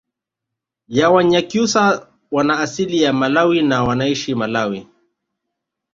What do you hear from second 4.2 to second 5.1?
malawi